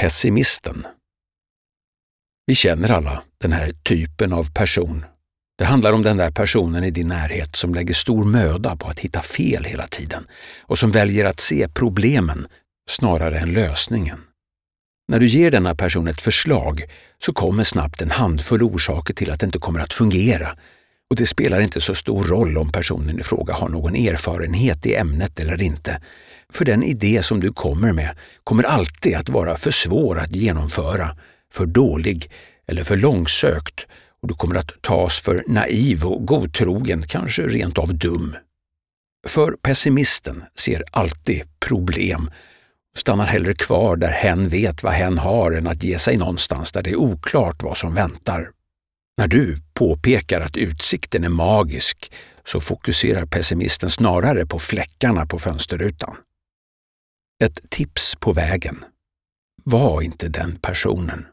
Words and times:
Pessimisten. 0.00 0.86
Vi 2.46 2.54
känner 2.54 2.90
alla 2.90 3.22
den 3.38 3.52
här 3.52 3.72
typen 3.72 4.32
av 4.32 4.52
person. 4.52 5.04
Det 5.58 5.64
handlar 5.64 5.92
om 5.92 6.02
den 6.02 6.16
där 6.16 6.30
personen 6.30 6.84
i 6.84 6.90
din 6.90 7.08
närhet 7.08 7.56
som 7.56 7.74
lägger 7.74 7.94
stor 7.94 8.24
möda 8.24 8.76
på 8.76 8.88
att 8.88 8.98
hitta 8.98 9.22
fel 9.22 9.64
hela 9.64 9.86
tiden 9.86 10.26
och 10.60 10.78
som 10.78 10.90
väljer 10.90 11.24
att 11.24 11.40
se 11.40 11.68
problemen 11.68 12.46
snarare 12.90 13.38
än 13.38 13.52
lösningen. 13.52 14.18
När 15.08 15.20
du 15.20 15.26
ger 15.26 15.50
denna 15.50 15.74
person 15.74 16.08
ett 16.08 16.20
förslag 16.20 16.82
så 17.18 17.32
kommer 17.32 17.64
snabbt 17.64 18.00
en 18.00 18.10
handfull 18.10 18.62
orsaker 18.62 19.14
till 19.14 19.30
att 19.30 19.40
det 19.40 19.46
inte 19.46 19.58
kommer 19.58 19.80
att 19.80 19.92
fungera 19.92 20.56
och 21.10 21.16
det 21.16 21.26
spelar 21.26 21.60
inte 21.60 21.80
så 21.80 21.94
stor 21.94 22.24
roll 22.24 22.58
om 22.58 22.72
personen 22.72 23.20
i 23.20 23.22
fråga 23.22 23.54
har 23.54 23.68
någon 23.68 23.94
erfarenhet 23.94 24.86
i 24.86 24.94
ämnet 24.94 25.40
eller 25.40 25.62
inte. 25.62 26.02
För 26.52 26.64
den 26.64 26.82
idé 26.82 27.22
som 27.22 27.40
du 27.40 27.52
kommer 27.52 27.92
med 27.92 28.16
kommer 28.44 28.62
alltid 28.62 29.16
att 29.16 29.28
vara 29.28 29.56
för 29.56 29.70
svår 29.70 30.18
att 30.18 30.34
genomföra, 30.34 31.16
för 31.52 31.66
dålig 31.66 32.30
eller 32.68 32.84
för 32.84 32.96
långsökt 32.96 33.86
och 34.22 34.28
du 34.28 34.34
kommer 34.34 34.56
att 34.56 34.82
tas 34.82 35.20
för 35.20 35.44
naiv 35.46 36.04
och 36.04 36.26
godtrogen, 36.26 37.02
kanske 37.02 37.42
rent 37.42 37.78
av 37.78 37.98
dum. 37.98 38.36
För 39.26 39.52
pessimisten 39.52 40.44
ser 40.58 40.82
alltid 40.90 41.42
problem 41.60 42.30
och 42.92 42.98
stannar 42.98 43.26
hellre 43.26 43.54
kvar 43.54 43.96
där 43.96 44.10
hen 44.10 44.48
vet 44.48 44.82
vad 44.82 44.92
hen 44.92 45.18
har 45.18 45.52
än 45.52 45.66
att 45.66 45.82
ge 45.82 45.98
sig 45.98 46.16
någonstans 46.16 46.72
där 46.72 46.82
det 46.82 46.90
är 46.90 46.96
oklart 46.96 47.62
vad 47.62 47.76
som 47.76 47.94
väntar. 47.94 48.50
När 49.18 49.28
du 49.28 49.58
påpekar 49.76 50.40
att 50.40 50.56
utsikten 50.56 51.24
är 51.24 51.28
magisk 51.28 52.12
så 52.44 52.60
fokuserar 52.60 53.26
pessimisten 53.26 53.90
snarare 53.90 54.46
på 54.46 54.58
fläckarna 54.58 55.26
på 55.26 55.38
fönsterrutan. 55.38 56.16
Ett 57.44 57.70
tips 57.70 58.16
på 58.20 58.32
vägen. 58.32 58.84
Var 59.64 60.02
inte 60.02 60.28
den 60.28 60.56
personen. 60.56 61.26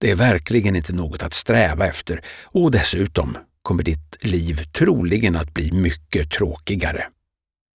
Det 0.00 0.10
är 0.10 0.14
verkligen 0.14 0.76
inte 0.76 0.92
något 0.92 1.22
att 1.22 1.34
sträva 1.34 1.86
efter 1.86 2.24
och 2.42 2.70
dessutom 2.70 3.38
kommer 3.62 3.82
ditt 3.82 4.16
liv 4.20 4.64
troligen 4.72 5.36
att 5.36 5.54
bli 5.54 5.72
mycket 5.72 6.30
tråkigare. 6.30 7.08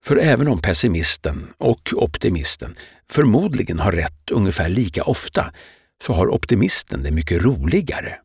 För 0.05 0.17
även 0.17 0.47
om 0.47 0.61
pessimisten 0.61 1.47
och 1.57 1.89
optimisten 1.95 2.75
förmodligen 3.09 3.79
har 3.79 3.91
rätt 3.91 4.31
ungefär 4.31 4.69
lika 4.69 5.03
ofta 5.03 5.53
så 6.03 6.13
har 6.13 6.27
optimisten 6.27 7.03
det 7.03 7.11
mycket 7.11 7.41
roligare. 7.41 8.19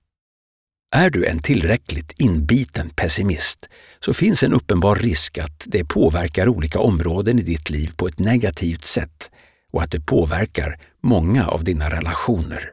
Är 0.94 1.10
du 1.10 1.26
en 1.26 1.42
tillräckligt 1.42 2.12
inbiten 2.20 2.90
pessimist 2.90 3.68
så 4.00 4.14
finns 4.14 4.42
en 4.42 4.52
uppenbar 4.52 4.96
risk 4.96 5.38
att 5.38 5.64
det 5.66 5.84
påverkar 5.84 6.48
olika 6.48 6.78
områden 6.78 7.38
i 7.38 7.42
ditt 7.42 7.70
liv 7.70 7.90
på 7.96 8.08
ett 8.08 8.18
negativt 8.18 8.84
sätt 8.84 9.30
och 9.72 9.82
att 9.82 9.90
det 9.90 10.00
påverkar 10.00 10.80
många 11.02 11.46
av 11.46 11.64
dina 11.64 11.90
relationer. 11.90 12.70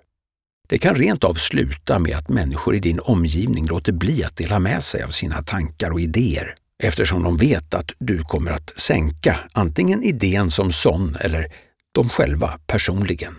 Det 0.69 0.77
kan 0.77 0.95
rent 0.95 1.23
av 1.23 1.33
sluta 1.33 1.99
med 1.99 2.17
att 2.17 2.29
människor 2.29 2.75
i 2.75 2.79
din 2.79 2.99
omgivning 2.99 3.65
låter 3.65 3.91
bli 3.91 4.23
att 4.23 4.35
dela 4.35 4.59
med 4.59 4.83
sig 4.83 5.03
av 5.03 5.09
sina 5.09 5.43
tankar 5.43 5.91
och 5.91 6.01
idéer 6.01 6.55
eftersom 6.83 7.23
de 7.23 7.37
vet 7.37 7.73
att 7.73 7.91
du 7.99 8.23
kommer 8.23 8.51
att 8.51 8.79
sänka 8.79 9.39
antingen 9.53 10.03
idén 10.03 10.51
som 10.51 10.71
sån 10.71 11.15
eller 11.19 11.53
de 11.91 12.09
själva 12.09 12.59
personligen. 12.67 13.35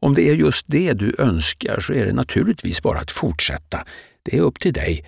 Om 0.00 0.14
det 0.14 0.28
är 0.28 0.34
just 0.34 0.66
det 0.68 0.92
du 0.92 1.14
önskar 1.18 1.80
så 1.80 1.92
är 1.92 2.06
det 2.06 2.12
naturligtvis 2.12 2.82
bara 2.82 2.98
att 2.98 3.10
fortsätta. 3.10 3.84
Det 4.22 4.36
är 4.36 4.40
upp 4.40 4.60
till 4.60 4.72
dig. 4.72 5.04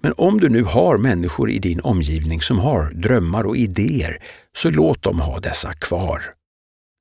Men 0.00 0.12
om 0.16 0.40
du 0.40 0.48
nu 0.48 0.62
har 0.62 0.98
människor 0.98 1.50
i 1.50 1.58
din 1.58 1.80
omgivning 1.80 2.40
som 2.40 2.58
har 2.58 2.90
drömmar 2.90 3.44
och 3.44 3.56
idéer, 3.56 4.22
så 4.56 4.70
låt 4.70 5.02
dem 5.02 5.20
ha 5.20 5.40
dessa 5.40 5.72
kvar. 5.72 6.22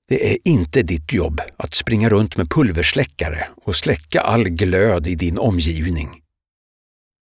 Det 0.09 0.33
är 0.33 0.37
inte 0.43 0.81
ditt 0.81 1.13
jobb 1.13 1.41
att 1.57 1.73
springa 1.73 2.09
runt 2.09 2.37
med 2.37 2.49
pulversläckare 2.49 3.47
och 3.65 3.75
släcka 3.75 4.21
all 4.21 4.43
glöd 4.43 5.07
i 5.07 5.15
din 5.15 5.37
omgivning. 5.37 6.09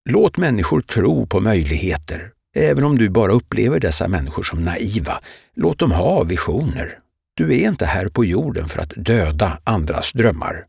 Låt 0.10 0.38
människor 0.38 0.82
tro 0.82 1.28
på 1.28 1.40
möjligheter, 1.40 2.32
även 2.56 2.84
om 2.84 2.98
du 2.98 3.10
bara 3.10 3.32
upplever 3.32 3.80
dessa 3.80 4.08
människor 4.08 4.44
som 4.44 4.60
naiva. 4.60 5.20
Låt 5.56 5.80
dem 5.80 5.92
ha 5.92 6.24
visioner 6.24 7.00
du 7.38 7.54
är 7.54 7.68
inte 7.68 7.86
här 7.86 8.08
på 8.08 8.26
jorden 8.26 8.68
för 8.68 8.82
att 8.82 8.94
döda 8.96 9.60
andras 9.64 10.14
drömmar. 10.14 10.66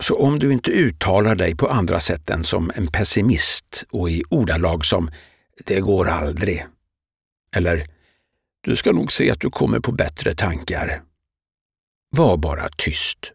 Så 0.00 0.18
om 0.18 0.38
du 0.38 0.52
inte 0.52 0.70
uttalar 0.70 1.34
dig 1.34 1.56
på 1.56 1.68
andra 1.68 2.00
sätt 2.00 2.30
än 2.30 2.44
som 2.44 2.70
en 2.74 2.86
pessimist 2.86 3.84
och 3.90 4.10
i 4.10 4.22
ordalag 4.30 4.84
som 4.84 5.10
”det 5.66 5.80
går 5.80 6.08
aldrig” 6.08 6.66
eller 7.56 7.86
”du 8.60 8.76
ska 8.76 8.92
nog 8.92 9.12
se 9.12 9.30
att 9.30 9.40
du 9.40 9.50
kommer 9.50 9.80
på 9.80 9.92
bättre 9.92 10.34
tankar”. 10.34 11.02
Var 12.10 12.36
bara 12.36 12.68
tyst. 12.68 13.32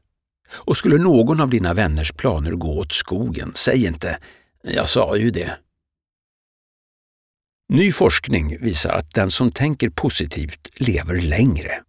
Och 0.51 0.77
skulle 0.77 0.97
någon 0.97 1.41
av 1.41 1.49
dina 1.49 1.73
vänners 1.73 2.11
planer 2.11 2.51
gå 2.51 2.79
åt 2.79 2.91
skogen, 2.91 3.51
säg 3.55 3.85
inte 3.85 4.17
”jag 4.63 4.89
sa 4.89 5.17
ju 5.17 5.29
det”. 5.29 5.57
Ny 7.73 7.91
forskning 7.91 8.57
visar 8.59 8.89
att 8.89 9.13
den 9.13 9.31
som 9.31 9.51
tänker 9.51 9.89
positivt 9.89 10.67
lever 10.75 11.19
längre. 11.19 11.83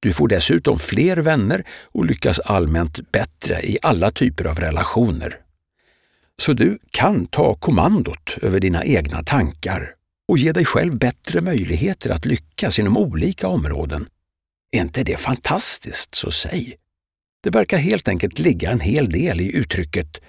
Du 0.00 0.12
får 0.12 0.28
dessutom 0.28 0.78
fler 0.78 1.16
vänner 1.16 1.64
och 1.92 2.04
lyckas 2.04 2.40
allmänt 2.40 3.12
bättre 3.12 3.60
i 3.62 3.78
alla 3.82 4.10
typer 4.10 4.44
av 4.44 4.60
relationer. 4.60 5.40
Så 6.38 6.52
du 6.52 6.78
kan 6.90 7.26
ta 7.26 7.54
kommandot 7.54 8.38
över 8.42 8.60
dina 8.60 8.84
egna 8.84 9.22
tankar 9.22 9.94
och 10.28 10.38
ge 10.38 10.52
dig 10.52 10.64
själv 10.64 10.98
bättre 10.98 11.40
möjligheter 11.40 12.10
att 12.10 12.24
lyckas 12.26 12.78
inom 12.78 12.96
olika 12.96 13.48
områden. 13.48 14.08
Är 14.72 14.80
inte 14.80 15.04
det 15.04 15.16
fantastiskt, 15.16 16.14
så 16.14 16.30
säg! 16.30 16.76
Det 17.42 17.50
verkar 17.50 17.78
helt 17.78 18.08
enkelt 18.08 18.38
ligga 18.38 18.70
en 18.70 18.80
hel 18.80 19.10
del 19.10 19.40
i 19.40 19.56
uttrycket 19.56 20.20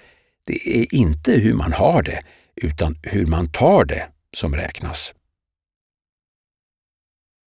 ”det 0.44 0.80
är 0.80 0.94
inte 0.94 1.32
hur 1.32 1.54
man 1.54 1.72
har 1.72 2.02
det, 2.02 2.22
utan 2.56 2.98
hur 3.02 3.26
man 3.26 3.52
tar 3.52 3.84
det” 3.84 4.06
som 4.36 4.54
räknas. 4.54 5.14